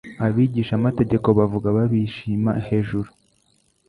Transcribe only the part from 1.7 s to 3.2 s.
babishima hejuru